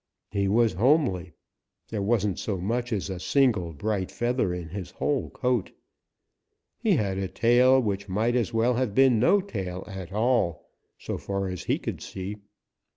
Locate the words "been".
8.95-9.19